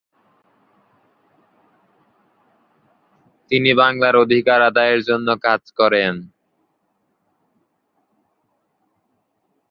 তিনি 3.51 3.71
বাংলার 3.73 4.15
অধিকার 4.15 4.59
আদায়ের 4.61 5.01
জন্য 5.03 5.27
কাজ 5.43 5.61
করেন। 5.79 6.13